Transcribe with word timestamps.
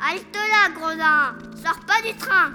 Halte 0.00 0.34
là, 0.34 0.70
gredin 0.74 1.34
Sors 1.62 1.78
pas 1.86 2.02
du 2.04 2.14
train 2.16 2.50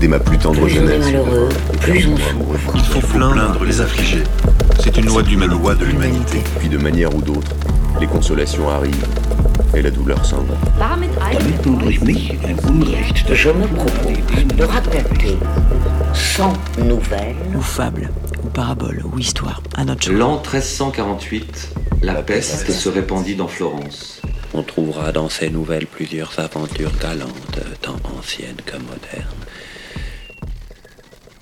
Dès 0.00 0.08
ma 0.08 0.18
plus 0.20 0.38
tendre 0.38 0.54
Plus 0.54 0.62
on 0.62 0.66
est 0.66 0.70
jeunesse, 0.70 1.04
malheureux, 1.04 1.48
plus 1.80 2.06
on 2.06 2.16
souffre. 2.16 2.72
Il 2.74 2.84
faut 2.84 3.00
plaindre 3.30 3.64
les 3.64 3.80
affligés. 3.80 4.24
C'est 4.82 4.96
une 4.96 5.06
loi 5.06 5.22
loi 5.46 5.74
de 5.74 5.84
l'humanité. 5.84 6.42
puis 6.58 6.68
de 6.68 6.78
manière 6.78 7.14
ou 7.14 7.20
d'autre, 7.20 7.50
les 8.00 8.06
consolations 8.06 8.70
arrivent 8.70 9.06
et 9.76 9.82
la 9.82 9.90
douleur 9.90 10.24
s'en 10.24 10.42
va. 10.42 10.54
Damit 10.78 11.10
Damit 11.32 11.66
nun 11.66 11.78
durch 11.78 12.00
mich 12.00 12.32
ein 12.44 12.58
Unrecht 12.66 13.34
Je 13.34 13.50
me 13.50 13.66
propose 13.66 14.56
de 14.56 14.64
raconter 14.64 15.36
100 16.14 16.52
nouvelles 16.84 17.36
ou 17.54 17.60
fable, 17.60 18.10
ou 18.42 18.48
parabole, 18.48 19.02
ou 19.04 19.18
histoire, 19.18 19.62
à 19.76 19.84
notre. 19.84 20.10
L'an 20.10 20.36
1348, 20.36 21.74
la 22.02 22.14
peste 22.22 22.70
se 22.70 22.88
répandit 22.88 23.36
dans 23.36 23.48
Florence. 23.48 24.22
On 24.54 24.62
trouvera 24.62 25.12
dans 25.12 25.28
ces 25.28 25.50
nouvelles 25.50 25.86
plusieurs 25.86 26.38
aventures 26.38 26.92
galantes, 27.00 27.60
tant 27.82 28.00
anciennes 28.18 28.62
que 28.64 28.76
modernes. 28.76 29.26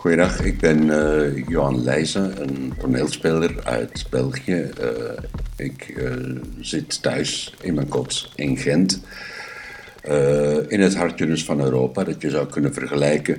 Goedendag, 0.05 0.41
ik 0.41 0.59
ben 0.59 0.91
eh, 0.91 1.47
Johan 1.49 1.85
Leijzen, 1.85 2.43
een 2.43 2.73
toneelspeler 2.79 3.65
uit 3.65 4.07
België. 4.11 4.71
Eh, 4.81 4.89
ik 5.57 5.89
eh, 5.89 6.13
zit 6.61 7.03
thuis 7.03 7.55
in 7.61 7.75
mijn 7.75 7.89
kots 7.89 8.33
in 8.35 8.57
Gent. 8.57 9.01
In 10.69 10.81
het 10.81 10.97
hartje 10.97 11.27
dus 11.27 11.45
van 11.45 11.61
Europa, 11.61 12.05
dat 12.05 12.23
je 12.23 12.31
zou 12.31 12.47
kunnen 12.47 12.75
vergelijken 12.75 13.39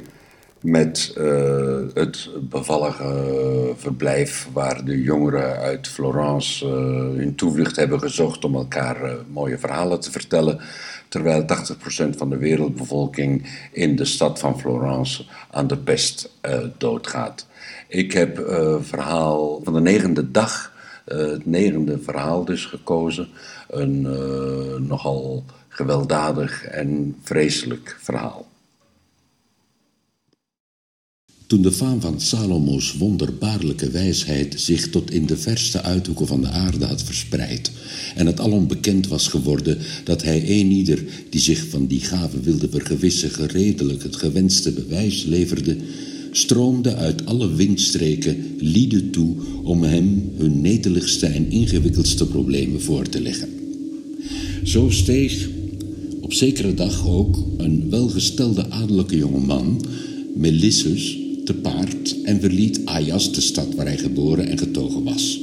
met 0.66 1.14
eh, 1.18 1.78
het 1.94 2.30
bevallige 2.42 3.74
verblijf 3.78 4.48
waar 4.54 4.86
de 4.86 5.02
jongeren 5.02 5.58
uit 5.58 5.88
Florence 5.88 6.66
eh, 6.66 6.72
hun 7.18 7.36
toevlucht 7.36 7.76
hebben 7.76 8.00
gezocht 8.00 8.46
om 8.46 8.56
elkaar 8.56 9.04
eh, 9.04 9.14
mooie 9.28 9.58
verhalen 9.58 10.00
te 10.00 10.12
vertellen, 10.12 10.60
terwijl 11.08 11.46
80% 11.46 11.46
van 12.18 12.30
de 12.30 12.38
wereldbevolking 12.38 13.50
in 13.72 13.96
de 13.96 14.06
stad 14.06 14.40
van 14.40 14.60
Florence 14.60 15.26
aan 15.52 15.68
de 15.68 15.78
pest 15.78 16.32
doodgaat. 16.78 17.48
Ik 17.88 18.12
heb 18.12 18.38
verhaal 18.82 19.62
van 19.64 19.74
de 19.74 19.82
negende 19.82 20.32
dag, 20.32 20.74
het 21.06 21.46
negende 21.46 22.00
verhaal 22.00 22.46
dus 22.46 22.66
gekozen, 22.66 23.28
een 23.70 24.02
nogal 24.88 25.44
gewelddadig 25.68 26.66
en 26.66 27.16
vreselijk 27.24 27.98
verhaal. 28.00 28.46
Toen 31.48 31.62
de 31.62 31.72
faam 31.72 32.02
van 32.02 32.22
Salomo's 32.22 32.98
wonderbaarlijke 32.98 33.90
wijsheid 33.90 34.54
zich 34.58 34.90
tot 34.90 35.12
in 35.12 35.26
de 35.26 35.38
verste 35.38 35.82
uithoeken 35.82 36.28
van 36.28 36.42
de 36.42 36.48
aarde 36.48 36.86
had 36.86 37.04
verspreid 37.04 37.72
en 38.16 38.26
het 38.26 38.40
alom 38.40 38.68
bekend 38.68 39.08
was 39.08 39.28
geworden 39.28 39.78
dat 40.04 40.24
hij 40.24 40.60
een 40.60 40.72
ieder 40.72 41.04
die 41.30 41.42
zich 41.42 41.66
van 41.70 41.88
die 41.88 42.00
gave 42.00 42.40
wilde 42.40 42.70
vergewissen 42.70 43.30
geredelijk 43.30 44.04
het 44.04 44.16
gewenste 44.16 44.72
bewijs 44.72 45.24
leverde, 45.24 45.78
stroomde 46.32 46.96
uit 46.96 47.26
alle 47.26 47.54
windstreken 47.54 48.56
lieden 48.58 49.10
toe 49.10 49.36
om 49.64 49.84
hem 49.84 50.32
hun 50.38 50.62
neteligste 50.62 51.26
en 51.26 51.52
ingewikkeldste 51.52 52.28
problemen 52.28 52.82
voor 52.82 53.10
te 53.10 53.22
leggen. 53.22 53.50
Zo 54.64 54.90
steeg 54.90 55.50
op 56.22 56.34
zekere 56.34 56.74
dag 56.74 57.08
ook 57.08 57.46
een 57.58 57.90
welgestelde 57.90 58.70
adellijke 58.70 59.18
jongeman, 59.18 59.86
Melissus, 60.36 61.24
te 61.46 61.54
paard 61.54 62.16
en 62.24 62.40
verliet 62.40 62.80
Ajas, 62.86 63.34
de 63.34 63.42
stad 63.42 63.76
waar 63.76 63.86
hij 63.86 63.98
geboren 63.98 64.48
en 64.48 64.58
getogen 64.58 65.04
was. 65.04 65.40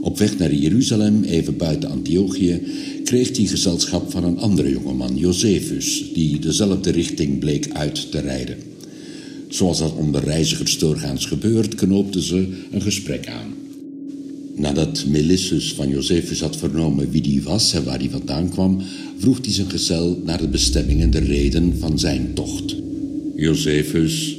Op 0.00 0.18
weg 0.18 0.38
naar 0.38 0.54
Jeruzalem, 0.54 1.22
even 1.22 1.56
buiten 1.56 1.90
Antiochië, 1.90 2.62
kreeg 3.04 3.36
hij 3.36 3.46
gezelschap 3.46 4.10
van 4.10 4.24
een 4.24 4.38
andere 4.38 4.70
jongeman, 4.70 5.16
Josephus, 5.16 6.04
die 6.14 6.38
dezelfde 6.38 6.90
richting 6.90 7.38
bleek 7.38 7.68
uit 7.72 8.10
te 8.10 8.20
rijden. 8.20 8.56
Zoals 9.48 9.78
dat 9.78 9.94
onder 9.96 10.24
reizigers 10.24 10.78
doorgaans 10.78 11.26
gebeurt, 11.26 11.74
knoopten 11.74 12.22
ze 12.22 12.48
een 12.70 12.82
gesprek 12.82 13.28
aan. 13.28 13.54
Nadat 14.56 15.04
Melissus 15.06 15.74
van 15.74 15.88
Josephus 15.88 16.40
had 16.40 16.56
vernomen 16.56 17.10
wie 17.10 17.22
die 17.22 17.42
was 17.42 17.72
en 17.72 17.84
waar 17.84 17.98
hij 17.98 18.10
vandaan 18.10 18.48
kwam, 18.48 18.82
vroeg 19.18 19.38
hij 19.42 19.52
zijn 19.52 19.70
gezel 19.70 20.22
naar 20.24 20.38
de 20.38 20.48
bestemming 20.48 21.00
en 21.00 21.10
de 21.10 21.18
reden 21.18 21.78
van 21.78 21.98
zijn 21.98 22.30
tocht. 22.34 22.74
Josephus 23.36 24.36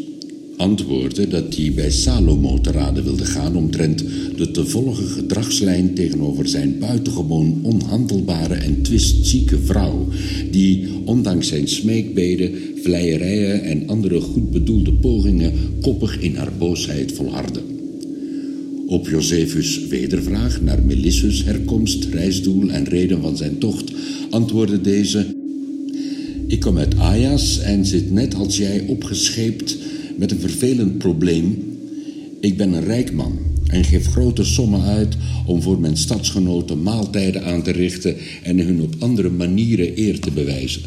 antwoordde 0.58 1.28
dat 1.28 1.56
hij 1.56 1.72
bij 1.76 1.92
Salomo 1.92 2.62
te 2.62 2.72
raden 2.72 3.04
wilde 3.04 3.26
gaan 3.26 3.56
omtrent 3.56 4.04
de 4.38 4.52
te 4.52 4.66
volgen 4.66 5.08
gedragslijn 5.08 5.94
tegenover 5.94 6.48
zijn 6.48 6.80
buitengewoon 6.80 7.60
onhandelbare 7.62 8.54
en 8.54 8.82
twistzieke 8.82 9.60
vrouw, 9.60 10.08
die 10.52 10.88
ondanks 11.06 11.48
zijn 11.48 11.68
smeekbeden, 11.68 12.52
vleierijen 12.82 13.64
en 13.64 13.88
andere 13.88 14.20
goed 14.22 14.52
bedoelde 14.52 14.94
pogingen 14.94 15.54
koppig 15.82 16.20
in 16.20 16.36
haar 16.36 16.52
boosheid 16.58 17.12
volhardde. 17.12 17.62
Op 18.88 19.08
Josephus' 19.10 19.88
wedervraag 19.88 20.62
naar 20.62 20.84
Melissus' 20.84 21.44
herkomst, 21.44 22.06
reisdoel 22.06 22.70
en 22.70 22.84
reden 22.84 23.22
van 23.22 23.38
zijn 23.38 23.58
tocht 23.58 23.92
antwoordde 24.30 24.82
deze: 24.82 25.26
Ik 26.48 26.60
kom 26.60 26.78
uit 26.78 26.98
Ajas 26.98 27.60
en 27.60 27.86
zit 27.86 28.12
net 28.12 28.36
als 28.36 28.58
jij 28.58 28.84
opgescheept 28.88 29.78
met 30.18 30.32
een 30.32 30.40
vervelend 30.40 30.98
probleem. 30.98 31.78
Ik 32.40 32.58
ben 32.58 32.74
een 32.74 32.84
rijk 32.84 33.14
man 33.14 33.38
en 33.68 33.84
geef 33.84 34.08
grote 34.08 34.44
sommen 34.44 34.82
uit 34.82 35.16
om 35.46 35.62
voor 35.62 35.80
mijn 35.80 35.98
stadsgenoten 35.98 36.84
maaltijden 36.84 37.44
aan 37.46 37.64
te 37.64 37.72
richten 37.72 38.16
en 38.44 38.60
hun 38.60 38.82
op 38.82 38.96
andere 39.00 39.30
manieren 39.30 40.00
eer 40.00 40.20
te 40.20 40.32
bewijzen. 40.32 40.82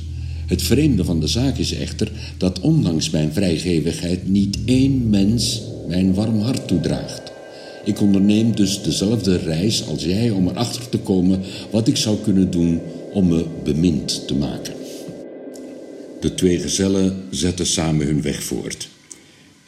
Het 0.46 0.62
vreemde 0.62 1.04
van 1.04 1.20
de 1.20 1.26
zaak 1.26 1.58
is 1.58 1.72
echter 1.74 2.12
dat 2.36 2.60
ondanks 2.60 3.10
mijn 3.10 3.32
vrijgevigheid 3.32 4.28
niet 4.28 4.58
één 4.64 5.10
mens 5.10 5.62
mijn 5.88 6.14
warm 6.14 6.40
hart 6.40 6.68
toedraagt. 6.68 7.32
Ik 7.84 8.00
onderneem 8.00 8.56
dus 8.56 8.82
dezelfde 8.82 9.36
reis 9.36 9.86
als 9.86 10.04
jij 10.04 10.30
om 10.30 10.48
erachter 10.48 10.88
te 10.88 10.98
komen 10.98 11.40
wat 11.70 11.88
ik 11.88 11.96
zou 11.96 12.16
kunnen 12.22 12.50
doen 12.50 12.80
om 13.12 13.28
me 13.28 13.44
bemind 13.64 14.26
te 14.26 14.34
maken. 14.34 14.74
De 16.20 16.34
twee 16.34 16.58
gezellen 16.58 17.16
zetten 17.30 17.66
samen 17.66 18.06
hun 18.06 18.22
weg 18.22 18.42
voort. 18.42 18.88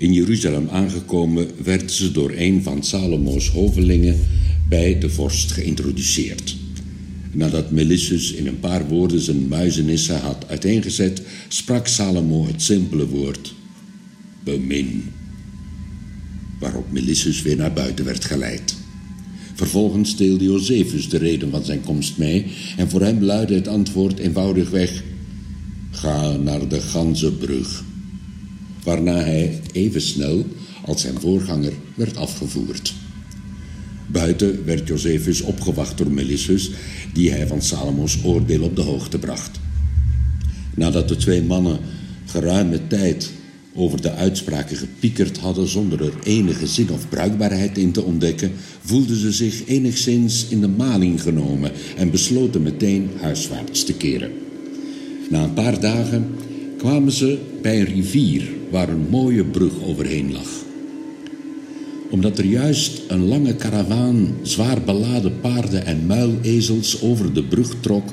In 0.00 0.12
Jeruzalem 0.12 0.68
aangekomen 0.68 1.48
werden 1.62 1.90
ze 1.90 2.12
door 2.12 2.32
een 2.36 2.62
van 2.62 2.82
Salomo's 2.82 3.48
hovelingen 3.48 4.18
bij 4.68 4.98
de 4.98 5.08
vorst 5.08 5.52
geïntroduceerd. 5.52 6.56
Nadat 7.32 7.70
Melissus 7.70 8.32
in 8.32 8.46
een 8.46 8.60
paar 8.60 8.88
woorden 8.88 9.20
zijn 9.20 9.48
muizenissen 9.48 10.20
had 10.20 10.44
uiteengezet, 10.48 11.22
sprak 11.48 11.86
Salomo 11.86 12.46
het 12.46 12.62
simpele 12.62 13.06
woord: 13.06 13.54
Bemin. 14.44 15.04
Waarop 16.60 16.92
Melissus 16.92 17.42
weer 17.42 17.56
naar 17.56 17.72
buiten 17.72 18.04
werd 18.04 18.24
geleid. 18.24 18.76
Vervolgens 19.54 20.16
deelde 20.16 20.44
Josephus 20.44 21.08
de 21.08 21.18
reden 21.18 21.50
van 21.50 21.64
zijn 21.64 21.80
komst 21.80 22.18
mee 22.18 22.46
en 22.76 22.90
voor 22.90 23.02
hem 23.02 23.22
luidde 23.22 23.54
het 23.54 23.68
antwoord 23.68 24.18
eenvoudigweg: 24.18 25.02
Ga 25.90 26.36
naar 26.36 26.68
de 26.68 26.80
Ganzenbrug. 26.80 27.88
Waarna 28.84 29.14
hij 29.14 29.60
even 29.72 30.00
snel 30.00 30.46
als 30.84 31.00
zijn 31.00 31.20
voorganger 31.20 31.72
werd 31.94 32.16
afgevoerd. 32.16 32.94
Buiten 34.06 34.64
werd 34.64 34.88
Josephus 34.88 35.40
opgewacht 35.40 35.98
door 35.98 36.10
Melissus, 36.10 36.70
die 37.12 37.30
hij 37.30 37.46
van 37.46 37.62
Salomo's 37.62 38.18
oordeel 38.24 38.62
op 38.62 38.76
de 38.76 38.82
hoogte 38.82 39.18
bracht. 39.18 39.60
Nadat 40.74 41.08
de 41.08 41.16
twee 41.16 41.42
mannen 41.42 41.78
geruime 42.26 42.86
tijd 42.86 43.30
over 43.74 44.02
de 44.02 44.12
uitspraken 44.12 44.76
gepiekerd 44.76 45.38
hadden 45.38 45.68
zonder 45.68 46.04
er 46.04 46.12
enige 46.22 46.66
zin 46.66 46.90
of 46.90 47.08
bruikbaarheid 47.08 47.78
in 47.78 47.92
te 47.92 48.02
ontdekken, 48.02 48.52
voelden 48.84 49.16
ze 49.16 49.32
zich 49.32 49.66
enigszins 49.66 50.46
in 50.48 50.60
de 50.60 50.68
maling 50.68 51.22
genomen 51.22 51.72
en 51.96 52.10
besloten 52.10 52.62
meteen 52.62 53.10
huiswaarts 53.20 53.84
te 53.84 53.92
keren. 53.92 54.30
Na 55.30 55.42
een 55.42 55.54
paar 55.54 55.80
dagen 55.80 56.26
kwamen 56.80 57.12
ze 57.12 57.38
bij 57.62 57.80
een 57.80 57.86
rivier 57.86 58.48
waar 58.70 58.88
een 58.88 59.06
mooie 59.10 59.44
brug 59.44 59.72
overheen 59.86 60.32
lag. 60.32 60.48
Omdat 62.10 62.38
er 62.38 62.44
juist 62.44 63.00
een 63.08 63.28
lange 63.28 63.54
karavaan 63.54 64.34
zwaar 64.42 64.82
beladen 64.82 65.40
paarden 65.40 65.86
en 65.86 66.06
muilezels 66.06 67.02
over 67.02 67.32
de 67.32 67.42
brug 67.44 67.74
trok, 67.80 68.08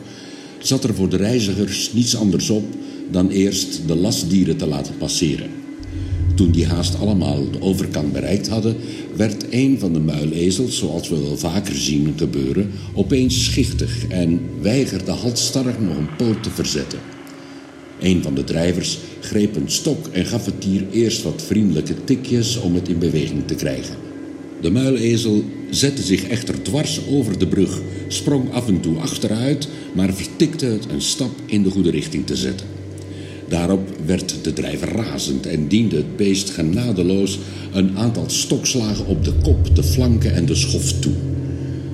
zat 0.60 0.84
er 0.84 0.94
voor 0.94 1.10
de 1.10 1.18
reizigers 1.18 1.94
niets 1.94 2.16
anders 2.16 2.50
op 2.50 2.64
dan 3.12 3.30
eerst 3.30 3.82
de 3.88 3.96
lastdieren 3.96 4.58
te 4.58 4.68
laten 4.68 4.98
passeren. 4.98 5.50
Toen 6.36 6.52
die 6.52 6.66
haast 6.66 7.00
allemaal 7.00 7.52
de 7.52 7.62
overkant 7.62 8.14
bereikt 8.14 8.48
hadden, 8.48 8.76
werd 9.16 9.46
een 9.50 9.80
van 9.80 9.94
de 9.94 10.00
muilezels, 10.00 10.78
zoals 10.78 11.10
we 11.10 11.20
wel 11.20 11.38
vaker 11.38 11.76
zien 11.76 12.14
gebeuren, 12.18 12.72
opeens 12.94 13.46
schichtig 13.46 14.08
en 14.08 14.40
weigerde 14.62 15.12
halstarrig 15.12 15.80
nog 15.80 15.98
een 15.98 16.16
poot 16.18 16.44
te 16.44 16.50
verzetten. 16.50 17.17
Een 18.00 18.24
van 18.24 18.36
de 18.36 18.44
drijvers 18.44 18.98
greep 19.22 19.56
een 19.56 19.72
stok 19.72 20.08
en 20.08 20.26
gaf 20.26 20.46
het 20.46 20.62
dier 20.62 20.84
eerst 20.92 21.24
wat 21.24 21.44
vriendelijke 21.48 22.04
tikjes 22.04 22.58
om 22.58 22.76
het 22.76 22.88
in 22.90 23.00
beweging 23.00 23.48
te 23.48 23.56
krijgen. 23.56 23.96
De 24.62 24.70
muilezel 24.70 25.44
zette 25.70 26.02
zich 26.02 26.28
echter 26.28 26.62
dwars 26.62 27.02
over 27.10 27.40
de 27.40 27.48
brug, 27.48 27.82
sprong 28.08 28.52
af 28.52 28.68
en 28.68 28.80
toe 28.80 28.98
achteruit, 28.98 29.68
maar 29.94 30.14
vertikte 30.14 30.66
het 30.66 30.86
een 30.90 31.02
stap 31.02 31.32
in 31.46 31.64
de 31.64 31.70
goede 31.70 31.92
richting 31.92 32.26
te 32.26 32.36
zetten. 32.36 32.68
Daarop 33.48 33.90
werd 34.06 34.36
de 34.42 34.54
drijver 34.54 34.88
razend 34.88 35.46
en 35.46 35.68
diende 35.68 35.96
het 35.96 36.18
beest 36.18 36.50
genadeloos 36.50 37.40
een 37.74 37.98
aantal 37.98 38.30
stokslagen 38.30 39.06
op 39.06 39.24
de 39.24 39.34
kop, 39.44 39.76
de 39.76 39.84
flanken 39.84 40.34
en 40.34 40.46
de 40.46 40.56
schoft 40.56 41.02
toe. 41.02 41.14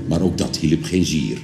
Maar 0.08 0.22
ook 0.22 0.38
dat 0.38 0.58
hielp 0.58 0.84
geen 0.84 1.06
zier. 1.06 1.38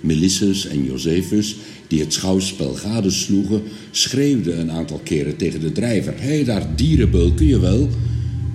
Melissus 0.00 0.66
en 0.66 0.84
Josephus, 0.84 1.56
die 1.88 2.00
het 2.00 2.12
schouwspel 2.12 2.72
gadesloegen, 2.72 3.62
schreeuwden 3.90 4.60
een 4.60 4.70
aantal 4.70 5.00
keren 5.04 5.36
tegen 5.36 5.60
de 5.60 5.72
drijver: 5.72 6.14
Hé, 6.16 6.34
hey, 6.34 6.44
daar 6.44 6.66
dierenbeul, 6.76 7.32
kun 7.32 7.46
je 7.46 7.60
wel? 7.60 7.88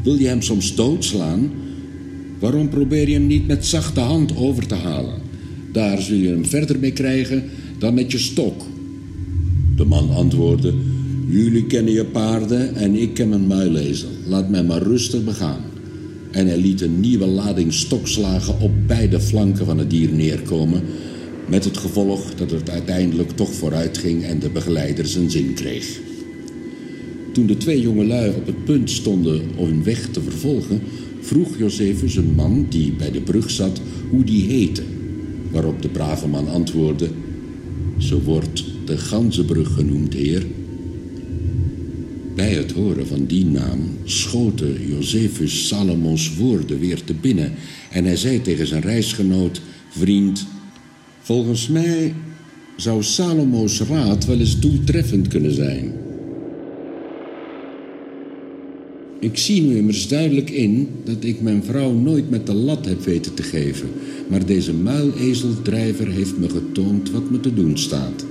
Wil 0.04 0.16
je 0.16 0.28
hem 0.28 0.42
soms 0.42 0.76
doodslaan? 0.76 1.52
Waarom 2.40 2.70
probeer 2.70 3.08
je 3.08 3.14
hem 3.14 3.28
niet 3.28 3.48
met 3.48 3.66
zachte 3.66 4.00
hand 4.00 4.36
over 4.36 4.68
te 4.68 4.76
halen? 4.76 5.22
Daar 5.72 6.02
zul 6.02 6.18
je 6.18 6.30
hem 6.30 6.46
verder 6.46 6.80
mee 6.80 6.94
krijgen 6.94 7.44
dan 7.78 7.94
met 7.94 8.12
je 8.12 8.18
stok. 8.18 8.62
De 9.76 9.86
man 9.86 10.10
antwoordde: 10.10 10.74
Jullie 11.28 11.66
kennen 11.66 11.94
je 11.94 12.06
paarden 12.06 12.76
en 12.76 12.96
ik 12.96 13.14
ken 13.14 13.30
mijn 13.30 13.48
muilezel. 13.48 14.10
Laat 14.28 14.50
mij 14.50 14.64
maar 14.64 14.82
rustig 14.82 15.24
begaan. 15.24 15.62
En 16.32 16.48
hij 16.48 16.58
liet 16.58 16.82
een 16.82 17.00
nieuwe 17.00 17.26
lading 17.26 17.74
stokslagen 17.74 18.60
op 18.60 18.72
beide 18.88 19.20
flanken 19.20 19.66
van 19.66 19.78
het 19.78 19.90
dier 19.90 20.12
neerkomen, 20.12 20.82
met 21.52 21.64
het 21.64 21.78
gevolg 21.78 22.36
dat 22.36 22.52
het 22.52 22.70
uiteindelijk 22.70 23.32
toch 23.32 23.54
vooruit 23.54 23.98
ging 23.98 24.24
en 24.24 24.40
de 24.40 24.50
begeleider 24.50 25.08
zijn 25.08 25.32
zin 25.32 25.54
kreeg. 25.54 26.00
Toen 27.34 27.46
de 27.46 27.58
twee 27.58 27.82
jongelui 27.82 28.34
op 28.36 28.46
het 28.46 28.66
punt 28.66 28.90
stonden 28.90 29.42
om 29.56 29.66
hun 29.66 29.84
weg 29.84 30.08
te 30.08 30.22
vervolgen, 30.22 30.82
vroeg 31.22 31.58
Josephus 31.58 32.16
een 32.16 32.34
man 32.36 32.66
die 32.70 32.92
bij 32.92 33.12
de 33.12 33.22
brug 33.22 33.50
zat 33.50 33.82
hoe 34.10 34.24
die 34.24 34.44
heette, 34.44 34.84
waarop 35.52 35.82
de 35.82 35.90
brave 35.90 36.28
man 36.28 36.48
antwoordde: 36.48 37.10
Zo 37.98 38.22
wordt 38.22 38.64
de 38.86 38.98
Ganzenbrug 38.98 39.74
genoemd, 39.74 40.14
heer. 40.14 40.46
Bij 42.36 42.54
het 42.54 42.72
horen 42.72 43.08
van 43.08 43.26
die 43.26 43.46
naam 43.46 43.80
schoten 44.04 44.88
Josephus 44.88 45.68
Salomos 45.68 46.36
woorden 46.36 46.80
weer 46.80 47.04
te 47.04 47.14
binnen 47.14 47.54
en 47.90 48.06
hij 48.06 48.16
zei 48.16 48.42
tegen 48.42 48.68
zijn 48.68 48.82
reisgenoot, 48.82 49.62
vriend, 49.90 50.46
volgens 51.22 51.68
mij 51.68 52.14
zou 52.76 53.04
Salomo's 53.04 53.82
raad 53.82 54.26
wel 54.26 54.40
eens 54.40 54.60
doeltreffend 54.60 55.28
kunnen 55.28 55.54
zijn. 55.54 55.94
Ik 59.20 59.38
zie 59.38 59.62
nu 59.62 59.78
immers 59.78 60.08
duidelijk 60.08 60.50
in 60.50 60.90
dat 61.04 61.24
ik 61.24 61.42
mijn 61.42 61.64
vrouw 61.64 61.92
nooit 61.92 62.30
met 62.30 62.46
de 62.46 62.54
lat 62.54 62.86
heb 62.86 63.04
weten 63.04 63.34
te 63.34 63.44
geven, 63.44 63.90
maar 64.28 64.46
deze 64.46 64.74
muilezeldrijver 64.74 66.08
heeft 66.08 66.38
me 66.38 66.50
getoond 66.50 67.12
wat 67.12 67.30
me 67.30 67.40
te 67.40 67.54
doen 67.54 67.78
staat. 67.78 68.26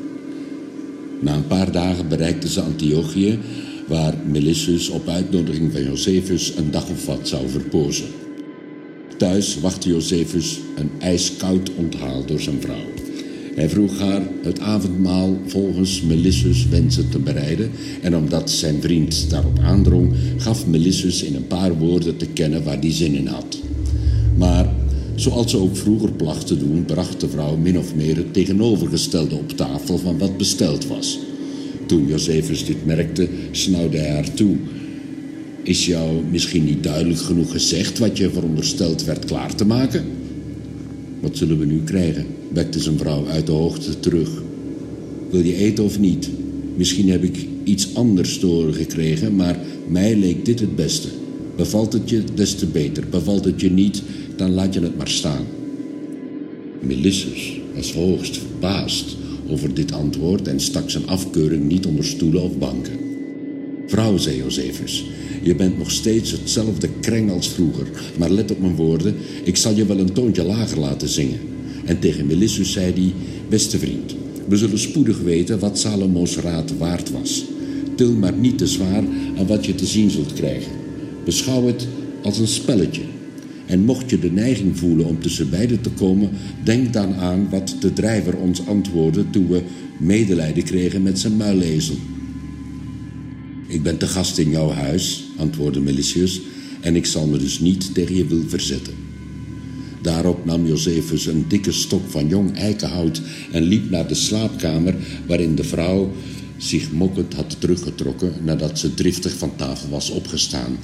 Na 1.20 1.34
een 1.34 1.46
paar 1.46 1.72
dagen 1.72 2.08
bereikten 2.08 2.48
ze 2.48 2.60
Antiochië, 2.60 3.38
waar 3.86 4.14
Melissus 4.30 4.88
op 4.88 5.08
uitnodiging 5.08 5.72
van 5.72 5.84
Josephus 5.84 6.56
een 6.56 6.70
dag 6.70 6.90
of 6.90 7.06
wat 7.06 7.28
zou 7.28 7.48
verpozen. 7.48 8.06
Thuis 9.20 9.60
wachtte 9.60 9.88
Josephus 9.88 10.60
een 10.76 10.90
ijskoud 10.98 11.70
onthaal 11.76 12.24
door 12.24 12.40
zijn 12.40 12.60
vrouw. 12.60 12.84
Hij 13.54 13.68
vroeg 13.68 13.98
haar 13.98 14.22
het 14.42 14.60
avondmaal 14.60 15.38
volgens 15.46 16.02
Melissus 16.02 16.68
wensen 16.68 17.08
te 17.08 17.18
bereiden 17.18 17.70
en 18.02 18.16
omdat 18.16 18.50
zijn 18.50 18.80
vriend 18.80 19.30
daarop 19.30 19.58
aandrong, 19.58 20.12
gaf 20.36 20.66
Melissus 20.66 21.22
in 21.22 21.34
een 21.34 21.46
paar 21.46 21.78
woorden 21.78 22.16
te 22.16 22.26
kennen 22.26 22.64
waar 22.64 22.80
die 22.80 22.92
zin 22.92 23.14
in 23.14 23.26
had. 23.26 23.58
Maar 24.36 24.72
zoals 25.14 25.50
ze 25.50 25.56
ook 25.56 25.76
vroeger 25.76 26.12
placht 26.12 26.46
te 26.46 26.58
doen, 26.58 26.84
bracht 26.84 27.20
de 27.20 27.28
vrouw 27.28 27.56
min 27.56 27.78
of 27.78 27.94
meer 27.94 28.16
het 28.16 28.32
tegenovergestelde 28.32 29.34
op 29.34 29.50
tafel 29.50 29.98
van 29.98 30.18
wat 30.18 30.36
besteld 30.36 30.86
was. 30.86 31.18
Toen 31.86 32.06
Josephus 32.06 32.64
dit 32.64 32.86
merkte, 32.86 33.28
snauwde 33.50 33.98
hij 33.98 34.10
haar 34.14 34.34
toe. 34.34 34.56
Is 35.70 35.86
jou 35.86 36.24
misschien 36.30 36.64
niet 36.64 36.82
duidelijk 36.82 37.20
genoeg 37.20 37.50
gezegd 37.50 37.98
wat 37.98 38.18
je 38.18 38.30
verondersteld 38.30 39.04
werd 39.04 39.24
klaar 39.24 39.54
te 39.54 39.66
maken? 39.66 40.04
Wat 41.20 41.36
zullen 41.36 41.58
we 41.58 41.64
nu 41.64 41.82
krijgen? 41.84 42.26
wekte 42.52 42.80
zijn 42.80 42.98
vrouw 42.98 43.26
uit 43.26 43.46
de 43.46 43.52
hoogte 43.52 44.00
terug. 44.00 44.42
Wil 45.30 45.40
je 45.40 45.56
eten 45.56 45.84
of 45.84 45.98
niet? 45.98 46.30
Misschien 46.76 47.10
heb 47.10 47.22
ik 47.22 47.46
iets 47.64 47.94
anders 47.94 48.38
te 48.38 48.68
gekregen, 48.72 49.36
maar 49.36 49.58
mij 49.88 50.16
leek 50.16 50.44
dit 50.44 50.60
het 50.60 50.76
beste. 50.76 51.08
Bevalt 51.56 51.92
het 51.92 52.10
je, 52.10 52.22
des 52.34 52.54
te 52.54 52.66
beter. 52.66 53.04
Bevalt 53.10 53.44
het 53.44 53.60
je 53.60 53.70
niet, 53.70 54.02
dan 54.36 54.50
laat 54.50 54.74
je 54.74 54.80
het 54.80 54.96
maar 54.96 55.08
staan. 55.08 55.44
Melissus 56.80 57.60
was 57.74 57.92
hoogst 57.92 58.36
verbaasd 58.36 59.16
over 59.48 59.74
dit 59.74 59.92
antwoord 59.92 60.48
en 60.48 60.60
stak 60.60 60.90
zijn 60.90 61.08
afkeuring 61.08 61.68
niet 61.68 61.86
onder 61.86 62.04
stoelen 62.04 62.42
of 62.42 62.58
banken. 62.58 63.09
Vrouw, 63.90 64.16
zei 64.16 64.36
Josephus, 64.36 65.04
je 65.42 65.54
bent 65.54 65.78
nog 65.78 65.90
steeds 65.90 66.30
hetzelfde 66.30 66.88
kreng 67.00 67.30
als 67.30 67.48
vroeger, 67.48 67.86
maar 68.18 68.30
let 68.30 68.50
op 68.50 68.60
mijn 68.60 68.74
woorden, 68.74 69.14
ik 69.44 69.56
zal 69.56 69.74
je 69.74 69.86
wel 69.86 69.98
een 69.98 70.12
toontje 70.12 70.42
lager 70.42 70.78
laten 70.78 71.08
zingen. 71.08 71.38
En 71.84 71.98
tegen 71.98 72.26
Melissus 72.26 72.72
zei 72.72 72.92
hij, 72.92 73.12
beste 73.48 73.78
vriend, 73.78 74.14
we 74.48 74.56
zullen 74.56 74.78
spoedig 74.78 75.18
weten 75.20 75.58
wat 75.58 75.78
Salomo's 75.78 76.36
raad 76.36 76.76
waard 76.78 77.10
was. 77.10 77.44
Til 77.94 78.12
maar 78.12 78.32
niet 78.32 78.58
te 78.58 78.66
zwaar 78.66 79.04
aan 79.38 79.46
wat 79.46 79.66
je 79.66 79.74
te 79.74 79.86
zien 79.86 80.10
zult 80.10 80.32
krijgen. 80.32 80.72
Beschouw 81.24 81.66
het 81.66 81.86
als 82.22 82.38
een 82.38 82.48
spelletje. 82.48 83.02
En 83.66 83.84
mocht 83.84 84.10
je 84.10 84.18
de 84.18 84.30
neiging 84.30 84.78
voelen 84.78 85.06
om 85.06 85.20
tussen 85.20 85.50
beiden 85.50 85.80
te 85.80 85.90
komen, 85.90 86.30
denk 86.64 86.92
dan 86.92 87.14
aan 87.14 87.48
wat 87.50 87.76
de 87.80 87.92
drijver 87.92 88.36
ons 88.36 88.66
antwoordde 88.66 89.30
toen 89.30 89.48
we 89.48 89.62
medelijden 89.98 90.64
kregen 90.64 91.02
met 91.02 91.18
zijn 91.18 91.36
muilezel. 91.36 91.96
Ik 93.70 93.82
ben 93.82 93.98
te 93.98 94.06
gast 94.06 94.38
in 94.38 94.50
jouw 94.50 94.70
huis, 94.70 95.24
antwoordde 95.36 95.80
Melicius, 95.80 96.40
en 96.80 96.96
ik 96.96 97.06
zal 97.06 97.26
me 97.26 97.38
dus 97.38 97.58
niet 97.58 97.94
tegen 97.94 98.14
je 98.14 98.26
wil 98.26 98.42
verzetten. 98.48 98.94
Daarop 100.02 100.44
nam 100.44 100.66
Josephus 100.66 101.26
een 101.26 101.44
dikke 101.48 101.72
stok 101.72 102.10
van 102.10 102.28
jong 102.28 102.56
eikenhout 102.56 103.20
en 103.52 103.62
liep 103.62 103.90
naar 103.90 104.08
de 104.08 104.14
slaapkamer 104.14 104.94
waarin 105.26 105.54
de 105.54 105.64
vrouw 105.64 106.12
zich 106.56 106.92
mokkend 106.92 107.34
had 107.34 107.60
teruggetrokken 107.60 108.32
nadat 108.44 108.78
ze 108.78 108.94
driftig 108.94 109.36
van 109.36 109.56
tafel 109.56 109.88
was 109.88 110.10
opgestaan. 110.10 110.78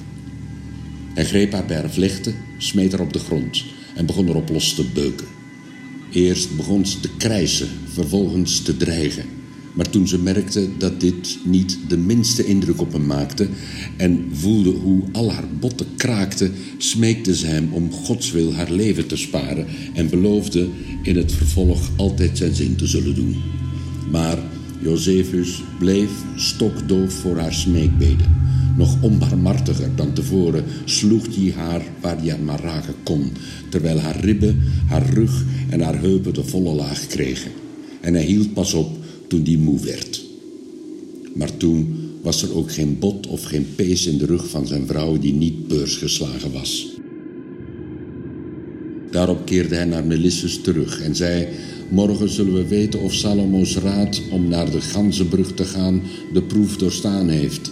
Hij 1.13 1.25
greep 1.25 1.51
haar 1.51 1.65
bij 1.65 1.77
haar 1.77 1.91
vlechten, 1.91 2.35
smeet 2.57 2.91
haar 2.91 3.01
op 3.01 3.13
de 3.13 3.19
grond 3.19 3.63
en 3.95 4.05
begon 4.05 4.27
erop 4.27 4.49
los 4.49 4.73
te 4.73 4.85
beuken. 4.93 5.27
Eerst 6.11 6.55
begon 6.55 6.85
ze 6.85 6.99
te 6.99 7.09
krijsen, 7.17 7.67
vervolgens 7.93 8.61
te 8.61 8.77
dreigen. 8.77 9.36
Maar 9.77 9.89
toen 9.89 10.07
ze 10.07 10.19
merkte 10.19 10.67
dat 10.77 10.99
dit 10.99 11.37
niet 11.43 11.77
de 11.87 11.97
minste 11.97 12.45
indruk 12.45 12.81
op 12.81 12.91
hem 12.93 13.05
maakte 13.05 13.47
en 13.97 14.25
voelde 14.31 14.69
hoe 14.69 15.03
al 15.11 15.31
haar 15.31 15.47
botten 15.59 15.85
kraakten, 15.97 16.51
smeekte 16.77 17.35
ze 17.35 17.45
hem 17.45 17.69
om 17.71 17.91
Gods 17.91 18.31
wil 18.31 18.53
haar 18.53 18.71
leven 18.71 19.07
te 19.07 19.15
sparen 19.15 19.65
en 19.93 20.09
beloofde 20.09 20.67
in 21.03 21.17
het 21.17 21.31
vervolg 21.31 21.89
altijd 21.95 22.37
zijn 22.37 22.55
zin 22.55 22.75
te 22.75 22.87
zullen 22.87 23.15
doen. 23.15 23.35
Maar 24.11 24.37
Josephus 24.81 25.63
bleef 25.79 26.09
stokdoof 26.35 27.13
voor 27.13 27.37
haar 27.37 27.53
smeekbeden. 27.53 28.35
Nog 28.77 29.01
onbarmhartiger 29.01 29.95
dan 29.95 30.13
tevoren 30.13 30.63
sloeg 30.85 31.25
hij 31.35 31.53
haar 31.55 31.81
waar 32.01 32.17
hij 32.17 32.29
haar 32.29 32.39
maar 32.39 32.61
raken 32.61 32.95
kon, 33.03 33.31
terwijl 33.69 33.99
haar 33.99 34.19
ribben, 34.19 34.63
haar 34.87 35.09
rug 35.09 35.45
en 35.69 35.81
haar 35.81 35.99
heupen 35.99 36.33
de 36.33 36.43
volle 36.43 36.73
laag 36.73 37.07
kregen. 37.07 37.51
En 38.01 38.13
hij 38.13 38.23
hield 38.23 38.53
pas 38.53 38.73
op 38.73 39.05
toen 39.27 39.43
die 39.43 39.57
moe 39.57 39.79
werd. 39.79 40.25
Maar 41.35 41.57
toen 41.57 41.95
was 42.21 42.43
er 42.43 42.55
ook 42.55 42.71
geen 42.71 42.99
bot 42.99 43.27
of 43.27 43.43
geen 43.43 43.67
pees 43.75 44.05
in 44.05 44.17
de 44.17 44.25
rug 44.25 44.49
van 44.49 44.67
zijn 44.67 44.87
vrouw 44.87 45.17
die 45.17 45.33
niet 45.33 45.67
beursgeslagen 45.67 46.51
was. 46.51 46.87
Daarop 49.11 49.45
keerde 49.45 49.75
hij 49.75 49.85
naar 49.85 50.05
Melissus 50.05 50.61
terug 50.61 51.01
en 51.01 51.15
zei: 51.15 51.47
Morgen 51.89 52.29
zullen 52.29 52.53
we 52.53 52.67
weten 52.67 52.99
of 52.99 53.13
Salomo's 53.13 53.77
raad 53.77 54.21
om 54.31 54.47
naar 54.47 54.71
de 54.71 54.81
Ganzenbrug 54.81 55.53
te 55.53 55.65
gaan 55.65 56.01
de 56.33 56.41
proef 56.41 56.77
doorstaan 56.77 57.29
heeft. 57.29 57.71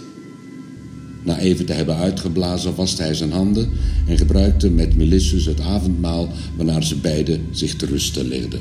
Na 1.24 1.38
even 1.38 1.66
te 1.66 1.72
hebben 1.72 1.96
uitgeblazen 1.96 2.74
waste 2.74 3.02
hij 3.02 3.14
zijn 3.14 3.32
handen 3.32 3.68
en 4.06 4.18
gebruikte 4.18 4.70
met 4.70 4.96
Melissus 4.96 5.46
het 5.46 5.60
avondmaal 5.60 6.28
waarna 6.56 6.80
ze 6.80 6.96
beiden 6.96 7.46
zich 7.50 7.76
te 7.76 7.86
rusten 7.86 8.28
legden. 8.28 8.60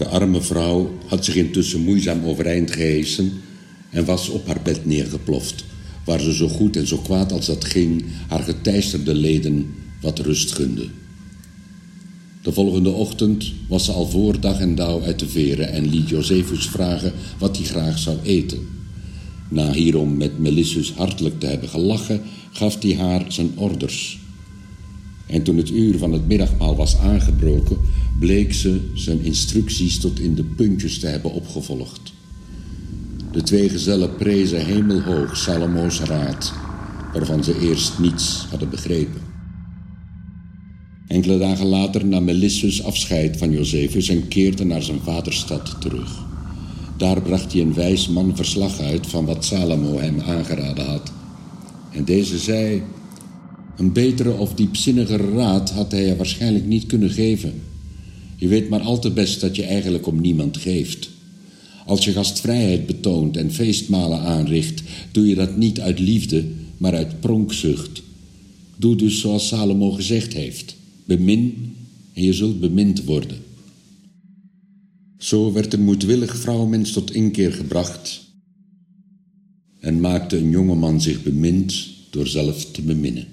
De 0.00 0.08
arme 0.08 0.42
vrouw 0.42 0.98
had 1.06 1.24
zich 1.24 1.34
intussen 1.34 1.80
moeizaam 1.80 2.24
overeind 2.24 2.70
gehesen 2.70 3.32
en 3.90 4.04
was 4.04 4.28
op 4.28 4.46
haar 4.46 4.60
bed 4.62 4.86
neergeploft, 4.86 5.64
waar 6.04 6.20
ze 6.20 6.34
zo 6.34 6.48
goed 6.48 6.76
en 6.76 6.86
zo 6.86 6.96
kwaad 6.96 7.32
als 7.32 7.46
dat 7.46 7.64
ging 7.64 8.04
haar 8.28 8.42
geteisterde 8.42 9.14
leden 9.14 9.74
wat 10.00 10.18
rust 10.18 10.52
gunde. 10.52 10.86
De 12.42 12.52
volgende 12.52 12.90
ochtend 12.90 13.52
was 13.68 13.84
ze 13.84 13.92
al 13.92 14.06
voor 14.06 14.40
dag 14.40 14.60
en 14.60 14.74
dauw 14.74 15.02
uit 15.02 15.18
de 15.18 15.28
veren 15.28 15.72
en 15.72 15.88
liet 15.88 16.08
Josephus 16.08 16.68
vragen 16.68 17.12
wat 17.38 17.56
hij 17.56 17.66
graag 17.66 17.98
zou 17.98 18.16
eten. 18.22 18.68
Na 19.48 19.72
hierom 19.72 20.16
met 20.16 20.38
Melissus 20.38 20.92
hartelijk 20.92 21.40
te 21.40 21.46
hebben 21.46 21.68
gelachen, 21.68 22.20
gaf 22.52 22.82
hij 22.82 22.94
haar 22.94 23.24
zijn 23.28 23.50
orders. 23.54 24.19
En 25.30 25.42
toen 25.42 25.56
het 25.56 25.70
uur 25.70 25.98
van 25.98 26.12
het 26.12 26.26
middagmaal 26.26 26.76
was 26.76 26.96
aangebroken, 26.96 27.76
bleek 28.18 28.52
ze 28.54 28.80
zijn 28.94 29.20
instructies 29.20 29.98
tot 29.98 30.20
in 30.20 30.34
de 30.34 30.44
puntjes 30.44 30.98
te 30.98 31.06
hebben 31.06 31.32
opgevolgd. 31.32 32.12
De 33.32 33.42
twee 33.42 33.68
gezellen 33.68 34.16
prezen 34.16 34.66
hemelhoog 34.66 35.36
Salomo's 35.36 36.00
raad, 36.00 36.52
waarvan 37.12 37.44
ze 37.44 37.60
eerst 37.60 37.98
niets 37.98 38.46
hadden 38.50 38.70
begrepen. 38.70 39.20
Enkele 41.06 41.38
dagen 41.38 41.66
later 41.66 42.06
nam 42.06 42.24
Melissus 42.24 42.82
afscheid 42.82 43.36
van 43.36 43.50
Josephus 43.50 44.08
en 44.08 44.28
keerde 44.28 44.64
naar 44.64 44.82
zijn 44.82 45.00
vaderstad 45.00 45.80
terug. 45.80 46.24
Daar 46.96 47.22
bracht 47.22 47.52
hij 47.52 47.60
een 47.60 47.74
wijs 47.74 48.08
man 48.08 48.36
verslag 48.36 48.80
uit 48.80 49.06
van 49.06 49.24
wat 49.24 49.44
Salomo 49.44 49.98
hem 49.98 50.20
aangeraden 50.20 50.86
had. 50.86 51.12
En 51.90 52.04
deze 52.04 52.38
zei: 52.38 52.82
Een 53.76 53.92
betere 53.92 54.32
of 54.32 54.54
diepzinniger 54.54 55.32
raad 55.34 55.70
had 55.70 55.92
hij 55.92 56.06
je 56.06 56.16
waarschijnlijk 56.16 56.66
niet 56.66 56.86
kunnen 56.86 57.10
geven. 57.10 57.52
Je 58.36 58.48
weet 58.48 58.68
maar 58.68 58.80
al 58.80 58.98
te 58.98 59.10
best 59.10 59.40
dat 59.40 59.56
je 59.56 59.64
eigenlijk 59.64 60.06
om 60.06 60.20
niemand 60.20 60.56
geeft. 60.56 61.10
Als 61.86 62.04
je 62.04 62.12
gastvrijheid 62.12 62.86
betoont 62.86 63.36
en 63.36 63.52
feestmalen 63.52 64.20
aanricht, 64.20 64.82
doe 65.10 65.26
je 65.26 65.34
dat 65.34 65.56
niet 65.56 65.80
uit 65.80 65.98
liefde, 65.98 66.44
maar 66.76 66.94
uit 66.94 67.20
pronkzucht. 67.20 68.02
Doe 68.76 68.96
dus 68.96 69.20
zoals 69.20 69.48
Salomo 69.48 69.90
gezegd 69.90 70.32
heeft: 70.32 70.76
bemin 71.04 71.74
en 72.12 72.22
je 72.22 72.32
zult 72.32 72.60
bemind 72.60 73.04
worden. 73.04 73.36
Zo 75.18 75.52
werd 75.52 75.72
een 75.72 75.84
moedwillig 75.84 76.36
vrouwmens 76.36 76.92
tot 76.92 77.14
inkeer 77.14 77.52
gebracht 77.52 78.28
en 79.80 80.00
maakte 80.00 80.36
een 80.36 80.50
jonge 80.50 80.74
man 80.74 81.00
zich 81.00 81.22
bemind 81.22 81.88
door 82.10 82.26
zelf 82.26 82.70
te 82.70 82.82
beminnen. 82.82 83.26